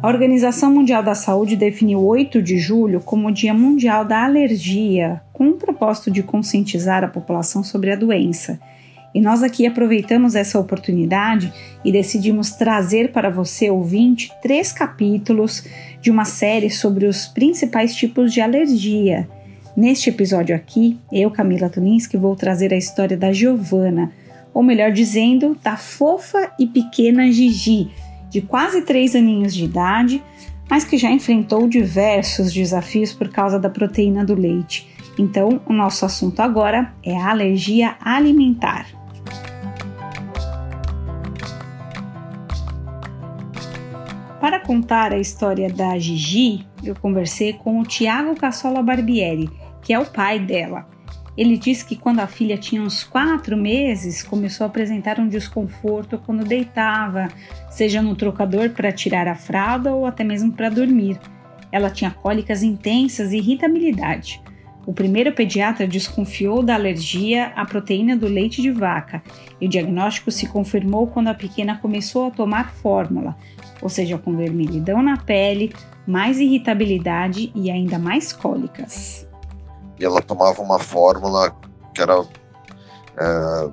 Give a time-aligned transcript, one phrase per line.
[0.00, 5.20] A Organização Mundial da Saúde definiu 8 de julho como o Dia Mundial da Alergia,
[5.32, 8.58] com o propósito de conscientizar a população sobre a doença.
[9.14, 11.52] E nós aqui aproveitamos essa oportunidade
[11.84, 15.64] e decidimos trazer para você, ouvinte, três capítulos
[16.00, 19.28] de uma série sobre os principais tipos de alergia.
[19.78, 24.10] Neste episódio aqui, eu, Camila Tuninski, vou trazer a história da Giovana,
[24.52, 27.88] ou melhor dizendo, da fofa e pequena Gigi,
[28.28, 30.20] de quase três aninhos de idade,
[30.68, 34.88] mas que já enfrentou diversos desafios por causa da proteína do leite.
[35.16, 38.88] Então, o nosso assunto agora é a alergia alimentar.
[44.40, 49.48] Para contar a história da Gigi, eu conversei com o Tiago Cassola Barbieri,
[49.88, 50.86] que é o pai dela.
[51.34, 56.18] Ele disse que quando a filha tinha uns quatro meses, começou a apresentar um desconforto
[56.26, 57.28] quando deitava,
[57.70, 61.18] seja no trocador para tirar a fralda ou até mesmo para dormir.
[61.72, 64.42] Ela tinha cólicas intensas e irritabilidade.
[64.86, 69.22] O primeiro pediatra desconfiou da alergia à proteína do leite de vaca
[69.58, 73.34] e o diagnóstico se confirmou quando a pequena começou a tomar fórmula,
[73.80, 75.72] ou seja, com vermelhidão na pele,
[76.06, 79.26] mais irritabilidade e ainda mais cólicas
[79.98, 81.54] e ela tomava uma fórmula
[81.94, 82.24] que era
[83.16, 83.70] é,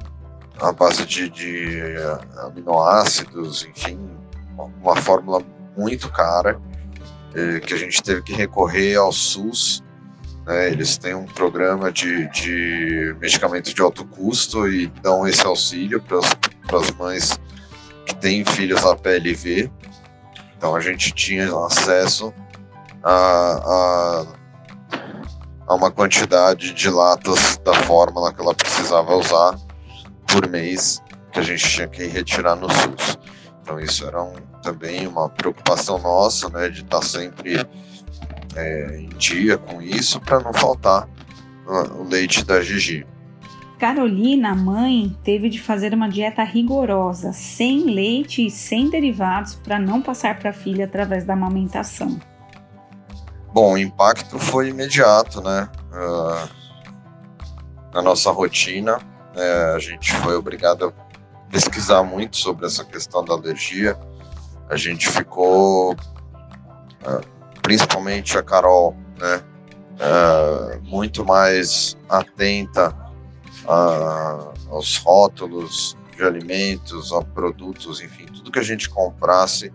[0.60, 1.96] a base de, de
[2.38, 4.00] aminoácidos, enfim,
[4.82, 5.42] uma fórmula
[5.78, 6.60] muito cara
[7.34, 9.84] é, que a gente teve que recorrer ao SUS.
[10.46, 16.02] Né, eles têm um programa de, de medicamento de alto custo e dão esse auxílio
[16.02, 17.40] para as mães
[18.06, 19.70] que têm filhos a PLV.
[20.58, 22.34] Então a gente tinha acesso
[23.04, 24.26] a, a
[25.68, 29.58] a uma quantidade de latas da fórmula que ela precisava usar
[30.28, 33.18] por mês que a gente tinha que retirar no SUS.
[33.62, 37.66] Então isso era um, também uma preocupação nossa, né, de estar sempre
[38.56, 41.10] é, em dia com isso para não faltar
[41.68, 43.06] o leite da Gigi.
[43.80, 50.02] Carolina, mãe, teve de fazer uma dieta rigorosa, sem leite e sem derivados, para não
[50.02, 52.18] passar para a filha através da amamentação.
[53.56, 55.70] Bom, o impacto foi imediato, né?
[55.94, 56.50] Uh,
[57.94, 58.98] na nossa rotina,
[59.34, 59.74] né?
[59.74, 63.98] a gente foi obrigado a pesquisar muito sobre essa questão da alergia.
[64.70, 67.22] A gente ficou, uh,
[67.62, 69.42] principalmente a Carol, né?
[70.02, 72.94] Uh, muito mais atenta
[73.70, 79.72] a, aos rótulos de alimentos, a produtos, enfim, tudo que a gente comprasse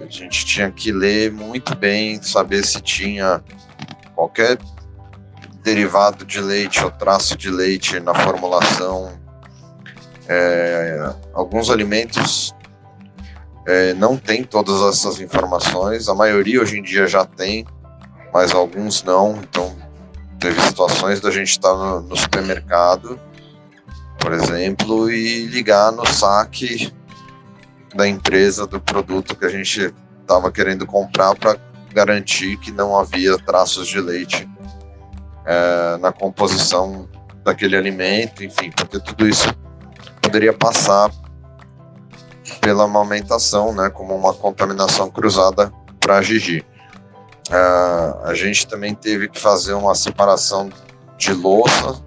[0.00, 3.42] a gente tinha que ler muito bem, saber se tinha
[4.14, 4.58] qualquer
[5.62, 9.12] derivado de leite ou traço de leite na formulação.
[10.26, 12.54] É, alguns alimentos
[13.66, 17.66] é, não tem todas essas informações, a maioria hoje em dia já tem,
[18.32, 19.38] mas alguns não.
[19.42, 19.76] Então,
[20.38, 23.20] teve situações da gente estar no, no supermercado,
[24.18, 26.92] por exemplo, e ligar no saque
[27.94, 31.56] da empresa do produto que a gente estava querendo comprar para
[31.92, 34.48] garantir que não havia traços de leite
[35.44, 37.08] é, na composição
[37.44, 39.52] daquele alimento, enfim, porque tudo isso
[40.22, 41.10] poderia passar
[42.60, 46.64] pela amamentação, né, como uma contaminação cruzada para a Gigi.
[47.50, 50.70] É, a gente também teve que fazer uma separação
[51.16, 52.00] de louça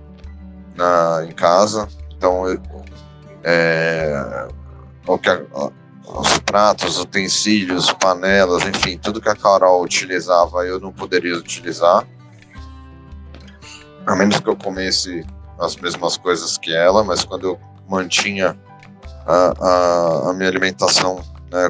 [0.76, 2.46] na, em casa, então
[3.44, 4.48] é,
[5.08, 5.72] a,
[6.06, 12.06] os pratos, utensílios, panelas, enfim, tudo que a Carol utilizava eu não poderia utilizar.
[14.06, 15.26] A menos que eu comesse
[15.60, 18.58] as mesmas coisas que ela, mas quando eu mantinha
[19.26, 21.70] a, a, a minha alimentação né,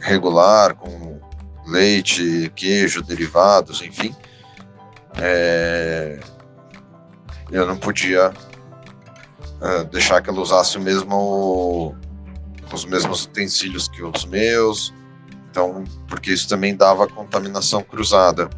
[0.00, 1.18] regular, com
[1.66, 4.14] leite, queijo, derivados, enfim,
[5.18, 6.20] é,
[7.50, 8.32] eu não podia
[9.62, 11.96] é, deixar que ela usasse o mesmo
[12.74, 14.92] os mesmos utensílios que os meus,
[15.50, 18.50] então, porque isso também dava contaminação cruzada.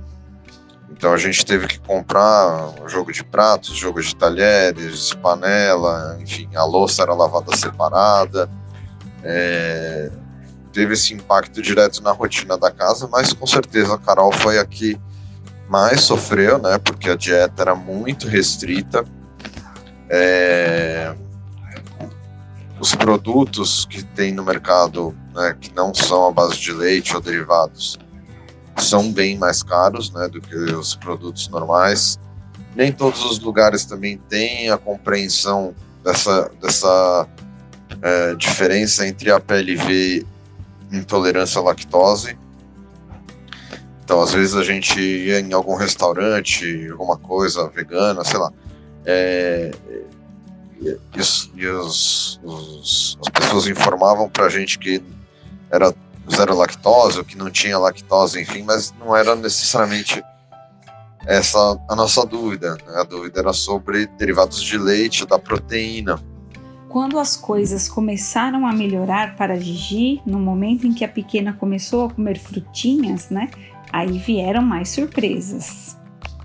[0.90, 6.64] Então a gente teve que comprar jogo de pratos, jogo de talheres, panela, enfim, a
[6.64, 8.50] louça era lavada separada.
[9.22, 10.10] É,
[10.72, 14.64] teve esse impacto direto na rotina da casa, mas com certeza a Carol foi a
[14.64, 14.98] que
[15.68, 16.78] mais sofreu, né?
[16.78, 19.04] Porque a dieta era muito restrita.
[20.08, 21.14] É,
[22.80, 27.20] os produtos que tem no mercado, né, que não são a base de leite ou
[27.20, 27.98] derivados,
[28.76, 32.18] são bem mais caros, né, do que os produtos normais.
[32.76, 37.26] Nem todos os lugares também têm a compreensão dessa, dessa
[38.00, 40.24] é, diferença entre a PLV
[40.92, 42.38] e intolerância à lactose.
[44.04, 48.50] Então, às vezes a gente ia em algum restaurante, alguma coisa vegana, sei lá,
[49.04, 49.70] é,
[50.80, 50.98] e,
[51.56, 55.02] e os, os, as pessoas informavam para a gente que
[55.70, 55.94] era
[56.34, 60.22] zero lactose, ou que não tinha lactose, enfim, mas não era necessariamente
[61.26, 62.74] essa a nossa dúvida.
[62.86, 62.94] Né?
[62.96, 66.18] A dúvida era sobre derivados de leite, da proteína.
[66.88, 72.06] Quando as coisas começaram a melhorar para Gigi, no momento em que a pequena começou
[72.06, 73.50] a comer frutinhas, né?
[73.92, 75.97] Aí vieram mais surpresas.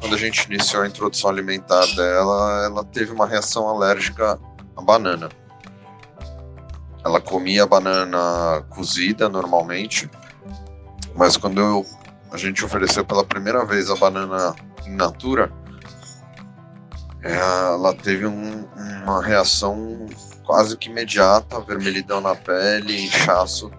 [0.04, 4.38] Quando a gente iniciou a introdução alimentar dela, ela teve uma reação alérgica
[4.76, 5.30] à banana.
[7.06, 10.12] Ela comia banana cozida normalmente,
[11.16, 11.86] mas quando eu,
[12.34, 14.54] a gente ofereceu pela primeira vez a banana
[14.86, 15.50] in natura,
[17.22, 18.68] ela teve um,
[19.04, 20.06] uma reação
[20.44, 23.72] quase que imediata, vermelhidão na pele, inchaço.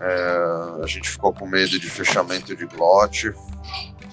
[0.00, 3.34] É, a gente ficou com medo de fechamento de glote,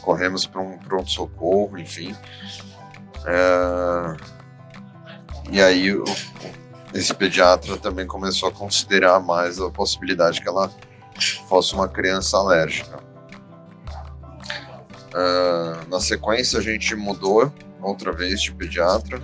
[0.04, 2.16] corremos para um pronto-socorro, enfim.
[3.26, 4.18] É,
[5.52, 5.90] e aí
[6.94, 10.72] esse pediatra também começou a considerar mais a possibilidade que ela
[11.48, 13.00] fosse uma criança alérgica.
[15.14, 17.52] Uh, na sequência, a gente mudou
[17.82, 19.22] outra vez de pediatra,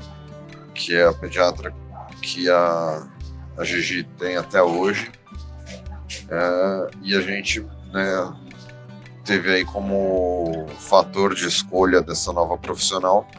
[0.73, 1.73] que é a pediatra
[2.21, 3.07] que a,
[3.57, 5.11] a Gigi tem até hoje.
[6.25, 7.61] Uh, e a gente
[7.91, 8.33] né,
[9.29, 13.29] teve aí como fator de escolha dessa nova profissional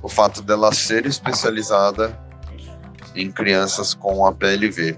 [0.00, 2.16] o fato dela ser especializada
[3.16, 4.96] em crianças com a PLV.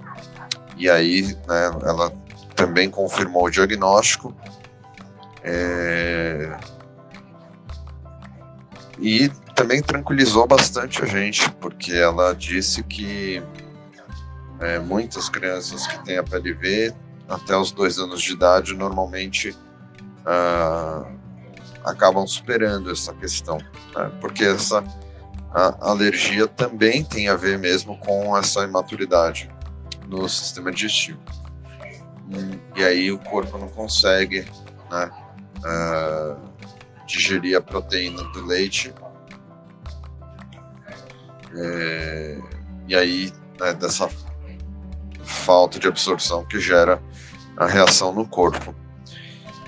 [0.77, 2.13] E aí, né, ela
[2.55, 4.37] também confirmou o diagnóstico.
[5.43, 6.55] É...
[8.99, 13.43] E também tranquilizou bastante a gente, porque ela disse que
[14.61, 16.93] é, muitas crianças que têm a PLV,
[17.27, 19.57] até os dois anos de idade, normalmente
[20.27, 21.05] ah,
[21.85, 23.59] acabam superando essa questão,
[23.95, 24.11] né?
[24.21, 24.85] porque essa
[25.81, 29.51] alergia também tem a ver mesmo com essa imaturidade
[30.07, 31.21] no sistema digestivo.
[32.77, 34.47] E aí o corpo não consegue
[34.91, 35.11] né,
[35.59, 36.37] uh,
[37.07, 38.95] digerir a proteína do leite.
[41.57, 42.39] É,
[42.87, 44.09] e aí, né, dessa
[45.25, 47.03] falta de absorção que gera
[47.57, 48.75] a reação no corpo.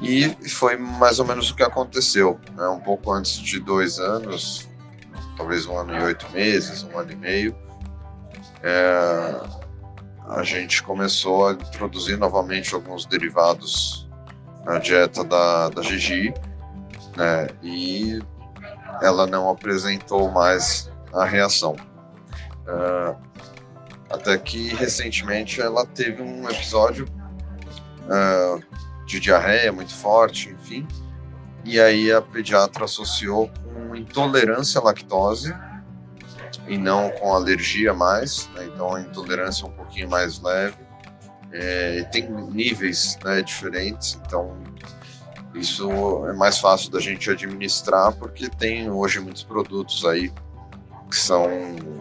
[0.03, 2.39] E foi mais ou menos o que aconteceu.
[2.57, 2.67] Né?
[2.69, 4.69] Um pouco antes de dois anos,
[5.37, 7.57] talvez um ano e oito meses, um ano e meio,
[8.63, 9.41] é,
[10.29, 14.09] a gente começou a introduzir novamente alguns derivados
[14.65, 16.33] na dieta da, da Gigi,
[17.17, 18.21] né, e
[19.03, 21.77] ela não apresentou mais a reação.
[22.67, 23.15] É,
[24.11, 27.07] até que recentemente ela teve um episódio
[28.09, 28.61] é,
[29.13, 30.89] de diarreia muito forte, enfim,
[31.67, 35.55] e aí a pediatra associou com intolerância à lactose
[36.67, 38.71] e não com alergia mais, né?
[38.73, 40.77] então a intolerância é um pouquinho mais leve.
[41.53, 44.57] É, tem níveis né, diferentes, então
[45.55, 45.91] isso
[46.27, 50.33] é mais fácil da gente administrar porque tem hoje muitos produtos aí
[51.11, 51.47] que são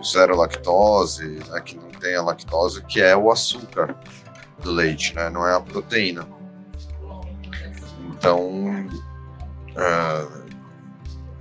[0.01, 3.93] zero lactose, né, que não tem a lactose, que é o açúcar
[4.63, 6.25] do leite, né, não é a proteína.
[8.21, 8.87] Então,
[9.75, 10.27] é,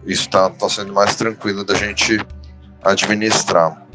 [0.06, 2.18] isso está tá sendo mais tranquilo da gente
[2.82, 3.86] administrar.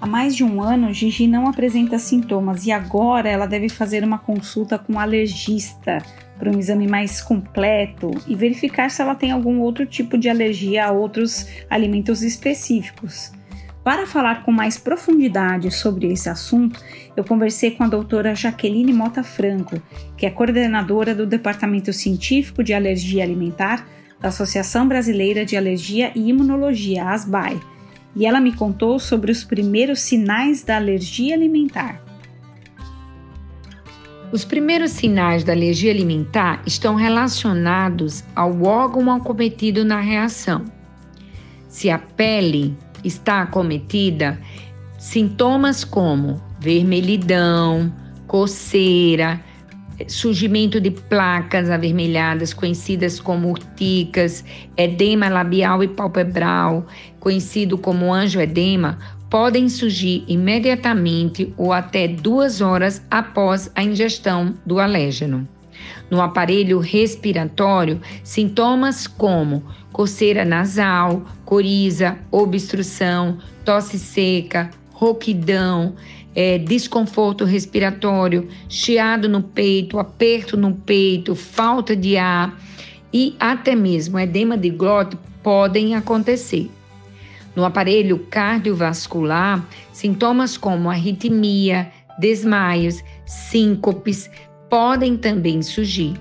[0.00, 4.18] Há mais de um ano, Gigi não apresenta sintomas e agora ela deve fazer uma
[4.18, 5.98] consulta com um alergista
[6.38, 10.86] para um exame mais completo e verificar se ela tem algum outro tipo de alergia
[10.86, 13.30] a outros alimentos específicos.
[13.86, 16.80] Para falar com mais profundidade sobre esse assunto,
[17.16, 19.80] eu conversei com a doutora Jaqueline Mota Franco,
[20.16, 23.86] que é coordenadora do Departamento Científico de Alergia Alimentar
[24.20, 27.60] da Associação Brasileira de Alergia e Imunologia, ASBAI,
[28.16, 32.02] e ela me contou sobre os primeiros sinais da alergia alimentar.
[34.32, 40.64] Os primeiros sinais da alergia alimentar estão relacionados ao órgão acometido na reação.
[41.68, 44.38] Se a pele está acometida,
[44.98, 47.92] sintomas como vermelhidão,
[48.26, 49.40] coceira,
[50.08, 54.44] surgimento de placas avermelhadas conhecidas como urticas,
[54.76, 56.86] edema labial e palpebral,
[57.18, 58.98] conhecido como angioedema,
[59.30, 65.48] podem surgir imediatamente ou até duas horas após a ingestão do alérgeno.
[66.10, 75.94] No aparelho respiratório, sintomas como coceira nasal, coriza, obstrução, tosse seca, rouquidão,
[76.34, 82.54] é, desconforto respiratório, chiado no peito, aperto no peito, falta de ar
[83.12, 86.70] e até mesmo edema de glote podem acontecer.
[87.54, 94.30] No aparelho cardiovascular, sintomas como arritmia, desmaios, síncopes
[94.76, 96.12] podem também surgir.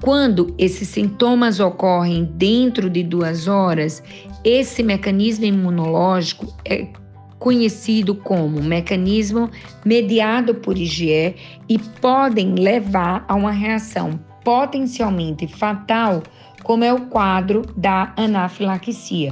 [0.00, 4.02] Quando esses sintomas ocorrem dentro de duas horas,
[4.42, 6.86] esse mecanismo imunológico é
[7.38, 9.50] conhecido como mecanismo
[9.84, 11.36] mediado por IgE
[11.68, 16.22] e podem levar a uma reação potencialmente fatal,
[16.62, 19.30] como é o quadro da anafilaxia.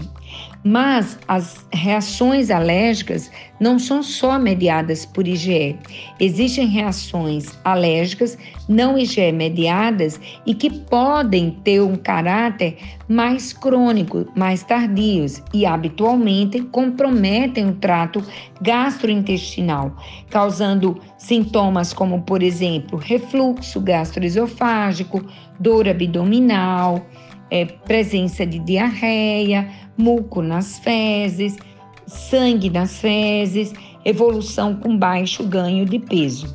[0.69, 3.31] Mas as reações alérgicas
[3.61, 5.77] não são só mediadas por IgE.
[6.19, 8.37] Existem reações alérgicas
[8.69, 16.61] não IgE mediadas e que podem ter um caráter mais crônico, mais tardios e habitualmente
[16.61, 18.21] comprometem o trato
[18.61, 19.97] gastrointestinal,
[20.31, 25.25] causando sintomas como, por exemplo, refluxo gastroesofágico,
[25.61, 27.07] dor abdominal,
[27.51, 31.57] é, presença de diarreia, muco nas fezes,
[32.07, 33.73] sangue nas fezes,
[34.05, 36.55] evolução com baixo ganho de peso.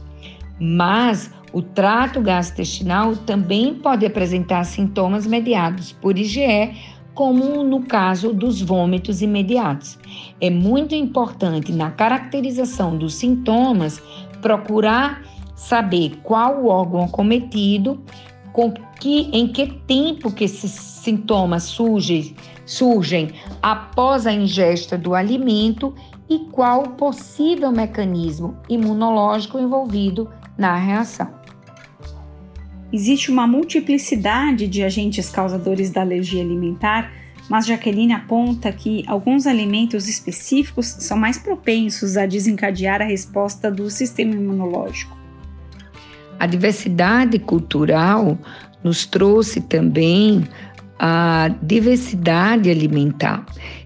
[0.59, 6.73] Mas o trato gastrointestinal também pode apresentar sintomas mediados por IgE,
[7.13, 9.99] como no caso dos vômitos imediatos.
[10.39, 14.01] É muito importante na caracterização dos sintomas
[14.41, 15.21] procurar
[15.55, 18.01] saber qual o órgão acometido,
[18.53, 23.31] com que, em que tempo que esses sintomas surgem, surgem
[23.61, 25.95] após a ingesta do alimento
[26.29, 31.41] e qual o possível mecanismo imunológico envolvido na reação.
[32.93, 37.11] Existe uma multiplicidade de agentes causadores da alergia alimentar,
[37.49, 43.89] mas Jaqueline aponta que alguns alimentos específicos são mais propensos a desencadear a resposta do
[43.89, 45.20] sistema imunológico.
[46.41, 48.35] A diversidade cultural
[48.83, 50.43] nos trouxe também
[50.97, 53.45] a diversidade alimentar.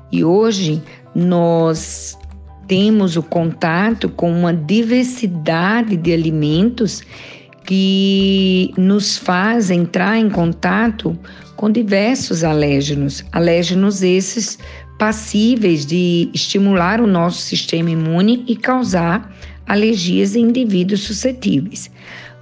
[0.10, 0.82] E hoje
[1.14, 2.18] nós
[2.66, 7.04] temos o contato com uma diversidade de alimentos
[7.66, 11.14] que nos faz entrar em contato
[11.58, 14.58] com diversos alérgenos, alérgenos esses
[14.98, 19.30] passíveis de estimular o nosso sistema imune e causar
[19.68, 21.92] alergias em indivíduos suscetíveis.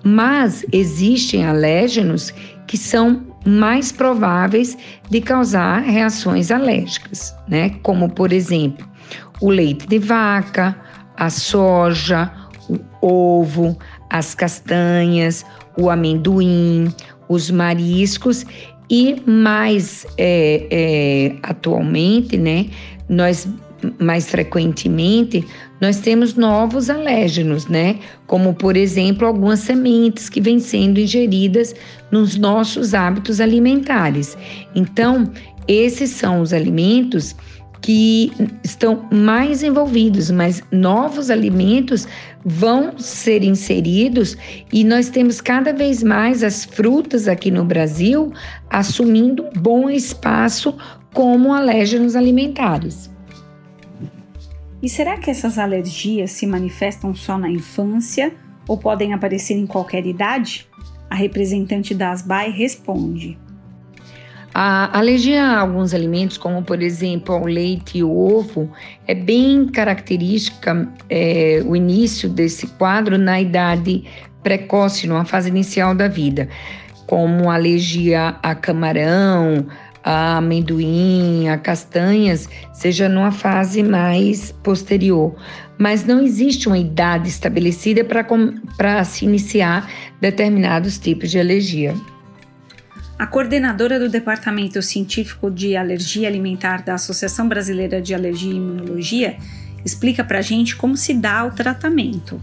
[0.04, 2.34] Mas existem alérgenos
[2.68, 4.78] que são mais prováveis
[5.10, 7.72] de causar reações alérgicas, né?
[7.84, 8.88] Como por exemplo,
[9.42, 10.76] o leite de vaca,
[11.18, 12.32] a soja,
[12.70, 13.78] o ovo,
[14.10, 15.46] as castanhas,
[15.78, 16.94] o amendoim,
[17.28, 18.46] os mariscos
[18.90, 22.68] e mais é, é, atualmente, né?
[23.10, 23.48] Nós
[24.00, 25.46] mais frequentemente
[25.82, 28.00] nós temos novos alérgenos, né?
[28.26, 31.76] Como, por exemplo, algumas sementes que vêm sendo ingeridas
[32.10, 34.38] nos nossos hábitos alimentares.
[34.74, 35.30] Então,
[35.68, 37.36] esses são os alimentos
[37.82, 38.32] que
[38.64, 42.08] estão mais envolvidos, mas novos alimentos
[42.46, 44.38] vão ser inseridos
[44.72, 48.32] e nós temos cada vez mais as frutas aqui no Brasil
[48.70, 50.74] assumindo bom espaço
[51.14, 53.13] como alérgenos alimentares.
[54.84, 58.34] E será que essas alergias se manifestam só na infância
[58.68, 60.68] ou podem aparecer em qualquer idade?
[61.10, 63.40] A representante da ASBAI responde.
[64.54, 68.70] A alergia a alguns alimentos, como por exemplo ao leite e ovo,
[69.08, 74.04] é bem característica é, o início desse quadro na idade
[74.44, 76.50] precoce, numa fase inicial da vida,
[77.08, 79.66] como alergia a camarão,
[80.04, 85.36] a amendoim, a castanhas, seja numa fase mais posterior.
[85.78, 91.96] Mas não existe uma idade estabelecida para se iniciar determinados tipos de alergia.
[93.18, 99.38] A coordenadora do Departamento Científico de Alergia Alimentar da Associação Brasileira de Alergia e Imunologia
[99.86, 102.40] explica para a gente como se dá o tratamento.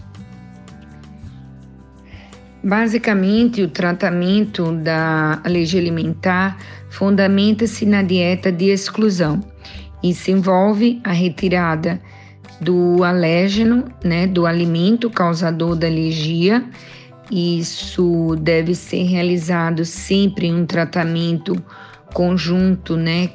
[2.62, 6.58] Basicamente, o tratamento da alergia alimentar
[6.90, 9.40] fundamenta-se na dieta de exclusão.
[10.02, 12.00] Isso envolve a retirada
[12.60, 16.64] do alérgeno, né, do alimento causador da alergia.
[17.30, 21.62] Isso deve ser realizado sempre em um tratamento
[22.12, 23.30] conjunto, né,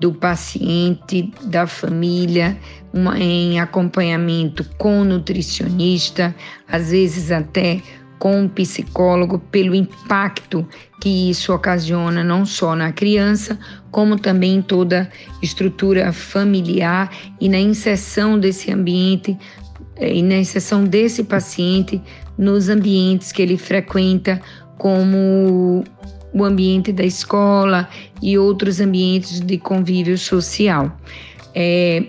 [0.00, 2.56] do paciente, da família,
[2.92, 6.34] uma, em acompanhamento com nutricionista,
[6.68, 7.80] às vezes até
[8.18, 10.66] com o psicólogo pelo impacto
[11.00, 13.58] que isso ocasiona não só na criança,
[13.90, 15.10] como também em toda
[15.42, 19.36] estrutura familiar e na inserção desse ambiente
[19.96, 22.00] eh, e na inserção desse paciente
[22.38, 24.40] nos ambientes que ele frequenta,
[24.78, 25.84] como
[26.32, 27.88] o ambiente da escola
[28.20, 30.90] e outros ambientes de convívio social.
[31.54, 32.04] É,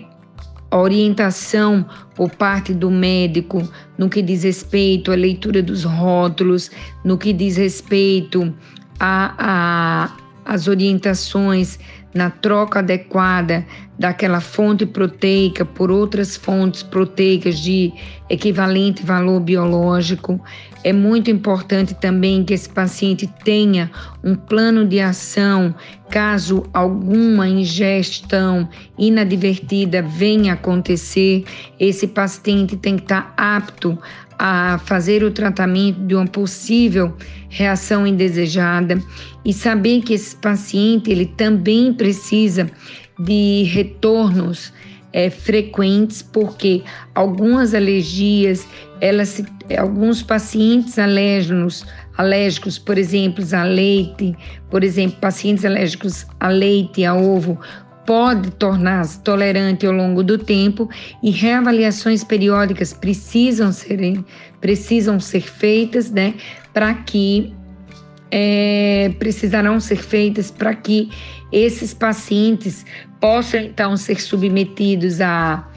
[0.78, 3.62] orientação por parte do médico
[3.96, 6.70] no que diz respeito à leitura dos rótulos,
[7.04, 8.52] no que diz respeito
[8.98, 11.78] às orientações
[12.16, 13.64] na troca adequada
[13.98, 17.92] daquela fonte proteica por outras fontes proteicas de
[18.28, 20.40] equivalente valor biológico.
[20.82, 23.90] É muito importante também que esse paciente tenha
[24.22, 25.74] um plano de ação
[26.10, 28.68] caso alguma ingestão
[28.98, 31.44] inadvertida venha acontecer.
[31.78, 33.98] Esse paciente tem que estar apto
[34.38, 37.14] a fazer o tratamento de uma possível
[37.48, 39.00] reação indesejada
[39.44, 42.70] e saber que esse paciente ele também precisa
[43.18, 44.72] de retornos
[45.12, 46.82] é, frequentes, porque
[47.14, 48.68] algumas alergias,
[49.00, 49.42] elas,
[49.78, 51.86] alguns pacientes alérgicos,
[52.18, 54.36] alérgicos, por exemplo, a leite,
[54.70, 57.58] por exemplo, pacientes alérgicos a leite, a ovo,
[58.06, 60.88] pode tornar-se tolerante ao longo do tempo
[61.22, 64.24] e reavaliações periódicas precisam ser,
[64.60, 66.34] precisam ser feitas, né,
[66.72, 67.52] para que
[68.30, 71.10] é, precisarão ser feitas para que
[71.52, 72.84] esses pacientes
[73.20, 75.68] possam então ser submetidos a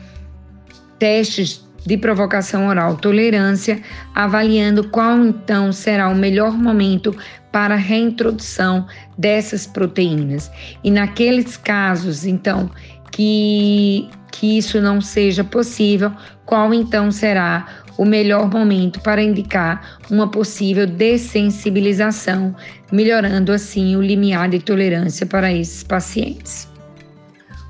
[0.98, 3.82] testes de provocação oral tolerância,
[4.14, 7.16] avaliando qual então será o melhor momento
[7.52, 8.86] para a reintrodução
[9.18, 10.52] dessas proteínas.
[10.84, 12.70] E naqueles casos, então,
[13.12, 16.12] que, que isso não seja possível,
[16.46, 17.66] qual então será
[17.98, 22.56] o melhor momento para indicar uma possível dessensibilização,
[22.90, 26.69] melhorando assim o limiar de tolerância para esses pacientes.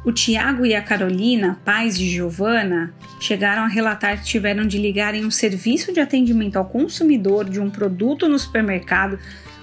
[0.04, 5.14] O Tiago e a Carolina, pais de Giovana, chegaram a relatar que tiveram de ligar
[5.14, 9.20] em um serviço de atendimento ao consumidor de um produto no supermercado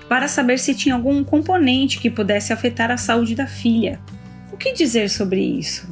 [0.08, 3.98] para saber se tinha algum componente que pudesse afetar a saúde da filha.
[4.52, 5.88] O que dizer sobre isso?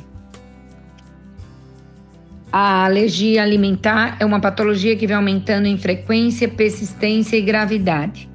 [2.52, 8.30] A alergia alimentar é uma patologia que vem aumentando em frequência, persistência e gravidade.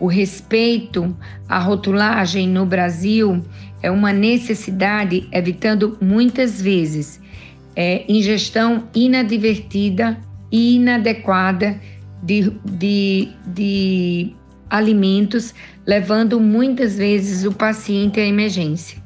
[0.00, 1.14] O respeito
[1.46, 3.44] à rotulagem no Brasil
[3.82, 7.20] é uma necessidade, evitando muitas vezes
[7.74, 10.18] é, ingestão inadvertida
[10.50, 11.80] e inadequada
[12.22, 14.36] de, de, de
[14.70, 15.54] alimentos,
[15.86, 19.02] levando muitas vezes o paciente à emergência.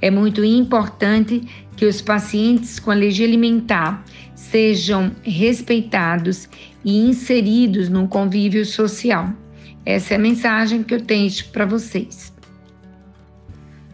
[0.00, 1.42] É muito importante
[1.76, 6.48] que os pacientes com alergia alimentar sejam respeitados
[6.84, 9.30] e inseridos no convívio social.
[9.84, 12.35] Essa é a mensagem que eu tenho para vocês.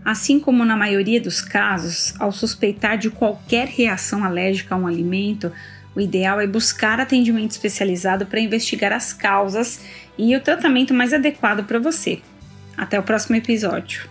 [0.05, 5.53] Assim como na maioria dos casos, ao suspeitar de qualquer reação alérgica a um alimento,
[5.95, 9.81] o ideal é buscar atendimento especializado para investigar as causas
[10.19, 12.21] e o tratamento mais adequado para você.
[12.77, 14.11] Até o próximo episódio.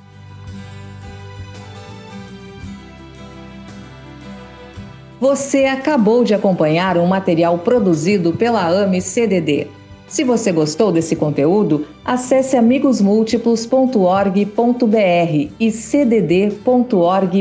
[5.20, 9.68] Você acabou de acompanhar um material produzido pela AME CDD.
[10.12, 17.32] Se você gostou desse conteúdo, acesse amigosmúltiplos.org.br e cdd.org.br.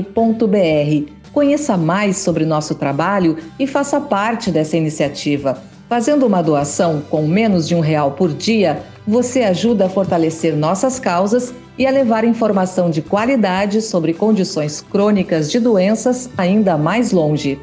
[1.33, 5.61] Conheça mais sobre nosso trabalho e faça parte dessa iniciativa.
[5.89, 11.01] Fazendo uma doação com menos de um real por dia, você ajuda a fortalecer nossas
[11.01, 17.59] causas e a levar informação de qualidade sobre condições crônicas de doenças ainda mais longe.